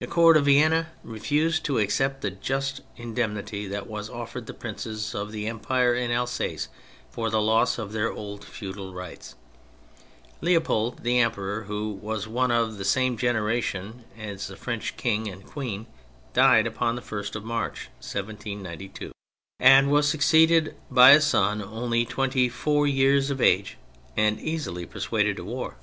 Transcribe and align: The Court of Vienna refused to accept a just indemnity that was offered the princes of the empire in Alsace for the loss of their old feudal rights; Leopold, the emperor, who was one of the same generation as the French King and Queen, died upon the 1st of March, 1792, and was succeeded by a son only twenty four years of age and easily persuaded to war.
The 0.00 0.08
Court 0.08 0.36
of 0.36 0.46
Vienna 0.46 0.90
refused 1.04 1.64
to 1.66 1.78
accept 1.78 2.24
a 2.24 2.32
just 2.32 2.80
indemnity 2.96 3.68
that 3.68 3.86
was 3.86 4.10
offered 4.10 4.46
the 4.46 4.52
princes 4.54 5.14
of 5.14 5.30
the 5.30 5.46
empire 5.46 5.94
in 5.94 6.10
Alsace 6.10 6.66
for 7.10 7.30
the 7.30 7.40
loss 7.40 7.78
of 7.78 7.92
their 7.92 8.12
old 8.12 8.44
feudal 8.44 8.92
rights; 8.92 9.36
Leopold, 10.40 11.04
the 11.04 11.20
emperor, 11.20 11.62
who 11.62 11.90
was 11.90 12.26
one 12.26 12.50
of 12.50 12.76
the 12.76 12.84
same 12.84 13.16
generation 13.16 14.04
as 14.18 14.48
the 14.48 14.56
French 14.56 14.96
King 14.96 15.28
and 15.28 15.46
Queen, 15.46 15.86
died 16.32 16.66
upon 16.66 16.96
the 16.96 17.00
1st 17.02 17.36
of 17.36 17.44
March, 17.44 17.82
1792, 18.00 19.12
and 19.60 19.92
was 19.92 20.08
succeeded 20.08 20.74
by 20.90 21.12
a 21.12 21.20
son 21.20 21.62
only 21.62 22.04
twenty 22.04 22.48
four 22.48 22.84
years 22.84 23.30
of 23.30 23.40
age 23.40 23.78
and 24.16 24.40
easily 24.40 24.84
persuaded 24.84 25.36
to 25.36 25.44
war. 25.44 25.76